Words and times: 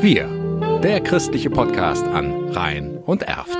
Wir, 0.00 0.28
der 0.80 1.00
christliche 1.00 1.50
Podcast 1.50 2.06
an 2.06 2.50
Rhein 2.50 2.98
und 2.98 3.24
Erft. 3.24 3.58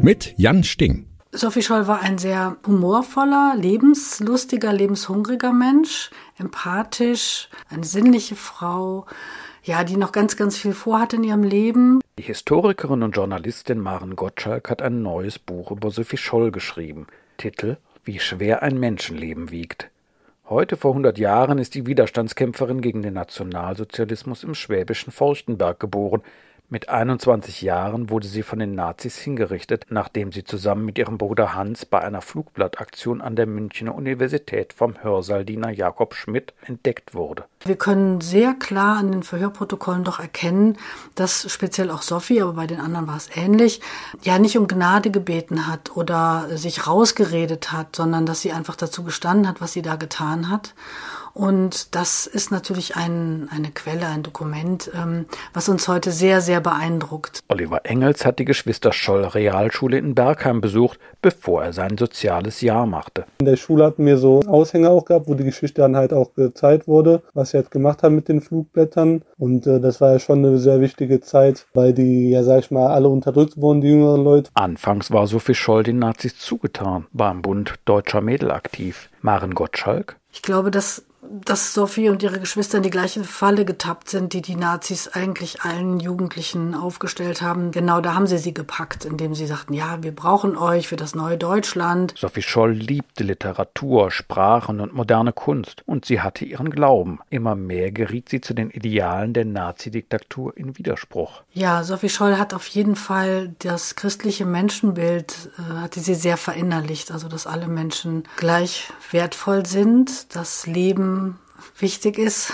Mit 0.00 0.32
Jan 0.36 0.62
Sting. 0.62 1.08
Sophie 1.32 1.62
Scholl 1.62 1.88
war 1.88 2.00
ein 2.00 2.18
sehr 2.18 2.58
humorvoller, 2.64 3.56
lebenslustiger, 3.56 4.72
lebenshungriger 4.72 5.52
Mensch, 5.52 6.10
empathisch, 6.38 7.48
eine 7.68 7.82
sinnliche 7.82 8.36
Frau, 8.36 9.06
ja, 9.64 9.82
die 9.82 9.96
noch 9.96 10.12
ganz, 10.12 10.36
ganz 10.36 10.56
viel 10.56 10.74
vorhat 10.74 11.12
in 11.12 11.24
ihrem 11.24 11.42
Leben. 11.42 12.00
Die 12.20 12.22
Historikerin 12.22 13.02
und 13.02 13.16
Journalistin 13.16 13.80
Maren 13.80 14.14
Gottschalk 14.14 14.70
hat 14.70 14.80
ein 14.80 15.02
neues 15.02 15.40
Buch 15.40 15.72
über 15.72 15.90
Sophie 15.90 16.18
Scholl 16.18 16.52
geschrieben. 16.52 17.08
Titel 17.36 17.78
Wie 18.04 18.20
schwer 18.20 18.62
ein 18.62 18.78
Menschenleben 18.78 19.50
wiegt. 19.50 19.90
Heute 20.50 20.76
vor 20.76 20.90
100 20.90 21.16
Jahren 21.16 21.58
ist 21.58 21.76
die 21.76 21.86
Widerstandskämpferin 21.86 22.80
gegen 22.80 23.02
den 23.02 23.14
Nationalsozialismus 23.14 24.42
im 24.42 24.56
schwäbischen 24.56 25.12
Forchtenberg 25.12 25.78
geboren. 25.78 26.22
Mit 26.72 26.88
21 26.88 27.62
Jahren 27.62 28.10
wurde 28.10 28.28
sie 28.28 28.44
von 28.44 28.60
den 28.60 28.76
Nazis 28.76 29.16
hingerichtet, 29.18 29.86
nachdem 29.88 30.30
sie 30.30 30.44
zusammen 30.44 30.84
mit 30.84 30.98
ihrem 30.98 31.18
Bruder 31.18 31.52
Hans 31.52 31.84
bei 31.84 32.00
einer 32.00 32.20
Flugblattaktion 32.20 33.20
an 33.20 33.34
der 33.34 33.46
Münchner 33.46 33.92
Universität 33.92 34.72
vom 34.72 35.02
Hörsaldiener 35.02 35.70
Jakob 35.70 36.14
Schmidt 36.14 36.54
entdeckt 36.64 37.12
wurde. 37.12 37.46
Wir 37.64 37.74
können 37.74 38.20
sehr 38.20 38.54
klar 38.54 38.98
an 38.98 39.10
den 39.10 39.24
Verhörprotokollen 39.24 40.04
doch 40.04 40.20
erkennen, 40.20 40.78
dass 41.16 41.50
speziell 41.52 41.90
auch 41.90 42.02
Sophie, 42.02 42.40
aber 42.40 42.52
bei 42.52 42.68
den 42.68 42.78
anderen 42.78 43.08
war 43.08 43.16
es 43.16 43.30
ähnlich, 43.34 43.80
ja 44.22 44.38
nicht 44.38 44.56
um 44.56 44.68
Gnade 44.68 45.10
gebeten 45.10 45.66
hat 45.66 45.96
oder 45.96 46.56
sich 46.56 46.86
rausgeredet 46.86 47.72
hat, 47.72 47.96
sondern 47.96 48.26
dass 48.26 48.42
sie 48.42 48.52
einfach 48.52 48.76
dazu 48.76 49.02
gestanden 49.02 49.48
hat, 49.48 49.60
was 49.60 49.72
sie 49.72 49.82
da 49.82 49.96
getan 49.96 50.48
hat. 50.48 50.74
Und 51.32 51.94
das 51.94 52.26
ist 52.26 52.50
natürlich 52.50 52.96
ein, 52.96 53.48
eine 53.54 53.70
Quelle, 53.70 54.06
ein 54.06 54.22
Dokument, 54.22 54.90
ähm, 54.94 55.26
was 55.54 55.68
uns 55.68 55.88
heute 55.88 56.10
sehr, 56.10 56.40
sehr 56.40 56.60
beeindruckt. 56.60 57.40
Oliver 57.48 57.84
Engels 57.84 58.24
hat 58.24 58.38
die 58.38 58.44
Geschwister 58.44 58.92
Scholl 58.92 59.24
Realschule 59.24 59.98
in 59.98 60.14
Bergheim 60.14 60.60
besucht, 60.60 60.98
bevor 61.22 61.64
er 61.64 61.72
sein 61.72 61.96
soziales 61.98 62.60
Jahr 62.60 62.86
machte. 62.86 63.24
In 63.38 63.46
der 63.46 63.56
Schule 63.56 63.84
hatten 63.84 64.06
wir 64.06 64.18
so 64.18 64.40
Aushänge 64.46 64.90
auch 64.90 65.04
gehabt, 65.04 65.28
wo 65.28 65.34
die 65.34 65.44
Geschichte 65.44 65.82
dann 65.82 65.96
halt 65.96 66.12
auch 66.12 66.34
gezeigt 66.34 66.88
wurde, 66.88 67.22
was 67.34 67.50
sie 67.50 67.58
halt 67.58 67.70
gemacht 67.70 68.02
haben 68.02 68.14
mit 68.14 68.28
den 68.28 68.40
Flugblättern. 68.40 69.22
Und 69.38 69.66
äh, 69.66 69.80
das 69.80 70.00
war 70.00 70.12
ja 70.12 70.18
schon 70.18 70.44
eine 70.44 70.58
sehr 70.58 70.80
wichtige 70.80 71.20
Zeit, 71.20 71.66
weil 71.74 71.92
die, 71.92 72.30
ja 72.30 72.42
sag 72.42 72.60
ich 72.60 72.70
mal, 72.70 72.88
alle 72.88 73.08
unterdrückt 73.08 73.56
wurden, 73.56 73.80
die 73.80 73.88
jüngeren 73.88 74.24
Leute. 74.24 74.50
Anfangs 74.54 75.10
war 75.10 75.26
Sophie 75.26 75.54
Scholl 75.54 75.82
den 75.82 75.98
Nazis 75.98 76.38
zugetan, 76.38 77.06
war 77.12 77.30
im 77.30 77.42
Bund 77.42 77.74
deutscher 77.84 78.20
Mädel 78.20 78.50
aktiv. 78.50 79.10
Maren 79.22 79.54
Gottschalk? 79.54 80.16
Ich 80.32 80.42
glaube, 80.42 80.70
dass 80.70 81.04
dass 81.30 81.74
Sophie 81.74 82.08
und 82.08 82.22
ihre 82.22 82.40
Geschwister 82.40 82.78
in 82.78 82.82
die 82.82 82.90
gleiche 82.90 83.22
Falle 83.22 83.64
getappt 83.64 84.10
sind, 84.10 84.32
die 84.32 84.42
die 84.42 84.56
Nazis 84.56 85.08
eigentlich 85.08 85.62
allen 85.62 86.00
Jugendlichen 86.00 86.74
aufgestellt 86.74 87.40
haben. 87.40 87.70
Genau 87.70 88.00
da 88.00 88.14
haben 88.14 88.26
sie 88.26 88.38
sie 88.38 88.52
gepackt, 88.52 89.04
indem 89.04 89.34
sie 89.34 89.46
sagten, 89.46 89.74
ja, 89.74 90.02
wir 90.02 90.12
brauchen 90.12 90.56
euch 90.56 90.88
für 90.88 90.96
das 90.96 91.14
neue 91.14 91.38
Deutschland. 91.38 92.14
Sophie 92.16 92.42
Scholl 92.42 92.72
liebte 92.72 93.22
Literatur, 93.22 94.10
Sprachen 94.10 94.80
und 94.80 94.92
moderne 94.92 95.32
Kunst 95.32 95.82
und 95.86 96.04
sie 96.04 96.20
hatte 96.20 96.44
ihren 96.44 96.70
Glauben. 96.70 97.20
Immer 97.30 97.54
mehr 97.54 97.92
geriet 97.92 98.28
sie 98.28 98.40
zu 98.40 98.54
den 98.54 98.70
Idealen 98.70 99.32
der 99.32 99.44
Nazidiktatur 99.44 100.56
in 100.56 100.76
Widerspruch. 100.78 101.42
Ja, 101.52 101.84
Sophie 101.84 102.08
Scholl 102.08 102.38
hat 102.38 102.54
auf 102.54 102.66
jeden 102.66 102.96
Fall 102.96 103.54
das 103.60 103.94
christliche 103.94 104.46
Menschenbild, 104.46 105.50
äh, 105.58 105.80
hatte 105.80 106.00
sie 106.00 106.14
sehr 106.14 106.36
verinnerlicht, 106.36 107.12
also 107.12 107.28
dass 107.28 107.46
alle 107.46 107.68
Menschen 107.68 108.24
gleich 108.36 108.92
wertvoll 109.12 109.66
sind, 109.66 110.34
das 110.34 110.66
Leben 110.66 111.19
wichtig 111.78 112.18
ist 112.18 112.52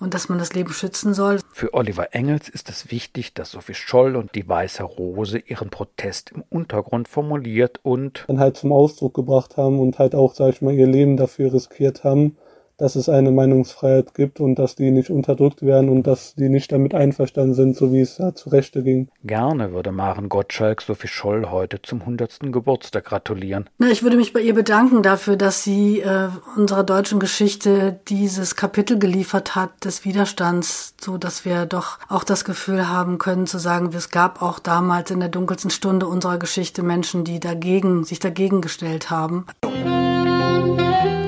und 0.00 0.14
dass 0.14 0.28
man 0.28 0.38
das 0.38 0.52
Leben 0.52 0.72
schützen 0.72 1.14
soll. 1.14 1.40
Für 1.52 1.74
Oliver 1.74 2.14
Engels 2.14 2.48
ist 2.48 2.68
es 2.68 2.90
wichtig, 2.90 3.34
dass 3.34 3.52
Sophie 3.52 3.74
Scholl 3.74 4.16
und 4.16 4.34
die 4.34 4.48
Weiße 4.48 4.82
Rose 4.82 5.38
ihren 5.38 5.70
Protest 5.70 6.32
im 6.32 6.44
Untergrund 6.50 7.08
formuliert 7.08 7.80
und 7.82 8.24
dann 8.28 8.40
halt 8.40 8.56
zum 8.56 8.72
Ausdruck 8.72 9.14
gebracht 9.14 9.56
haben 9.56 9.80
und 9.80 9.98
halt 9.98 10.14
auch, 10.14 10.34
sag 10.34 10.54
ich 10.54 10.62
mal, 10.62 10.74
ihr 10.74 10.86
Leben 10.86 11.16
dafür 11.16 11.52
riskiert 11.52 12.04
haben, 12.04 12.36
dass 12.78 12.96
es 12.96 13.08
eine 13.08 13.30
Meinungsfreiheit 13.30 14.14
gibt 14.14 14.40
und 14.40 14.58
dass 14.58 14.74
die 14.74 14.90
nicht 14.90 15.10
unterdrückt 15.10 15.62
werden 15.62 15.88
und 15.88 16.06
dass 16.06 16.34
die 16.34 16.48
nicht 16.48 16.72
damit 16.72 16.94
einverstanden 16.94 17.54
sind, 17.54 17.76
so 17.76 17.92
wie 17.92 18.00
es 18.00 18.16
da 18.16 18.34
zu 18.34 18.50
Rechte 18.50 18.82
ging. 18.82 19.08
Gerne 19.24 19.72
würde 19.72 19.92
Maren 19.92 20.28
Gottschalk 20.28 20.82
Sophie 20.82 21.08
Scholl 21.08 21.50
heute 21.50 21.80
zum 21.82 22.00
100. 22.00 22.52
Geburtstag 22.52 23.04
gratulieren. 23.04 23.68
Na, 23.78 23.90
ich 23.90 24.02
würde 24.02 24.16
mich 24.16 24.32
bei 24.32 24.40
ihr 24.40 24.54
bedanken 24.54 25.02
dafür, 25.02 25.36
dass 25.36 25.62
sie 25.62 26.00
äh, 26.00 26.28
unserer 26.56 26.84
deutschen 26.84 27.20
Geschichte 27.20 28.00
dieses 28.08 28.56
Kapitel 28.56 28.98
geliefert 28.98 29.54
hat 29.54 29.84
des 29.84 30.04
Widerstands, 30.04 30.94
so 31.00 31.18
dass 31.18 31.44
wir 31.44 31.66
doch 31.66 31.98
auch 32.08 32.24
das 32.24 32.44
Gefühl 32.44 32.88
haben 32.88 33.18
können 33.18 33.46
zu 33.46 33.58
sagen, 33.58 33.90
es 33.94 34.10
gab 34.10 34.42
auch 34.42 34.58
damals 34.58 35.10
in 35.10 35.20
der 35.20 35.28
dunkelsten 35.28 35.70
Stunde 35.70 36.06
unserer 36.06 36.38
Geschichte 36.38 36.82
Menschen, 36.82 37.24
die 37.24 37.40
dagegen 37.40 38.04
sich 38.04 38.18
dagegen 38.18 38.60
gestellt 38.60 39.10
haben. 39.10 39.46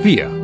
Wir 0.02 0.43